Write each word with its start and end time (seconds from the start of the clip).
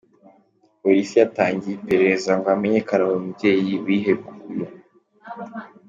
Poilisi 0.81 1.15
yatangiye 1.21 1.73
iperereza 1.75 2.31
ngo 2.37 2.45
hamenyekane 2.53 3.03
uyu 3.05 3.23
mubyeyi 3.25 3.73
wihekuye. 3.85 4.65